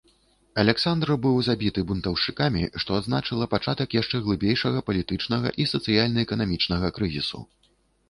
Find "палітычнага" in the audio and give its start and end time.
4.91-5.47